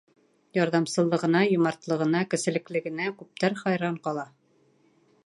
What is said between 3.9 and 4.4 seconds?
ҡала.